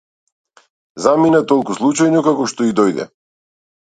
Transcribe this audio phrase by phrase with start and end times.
[1.03, 3.07] Замина толку случајно како што и дојде.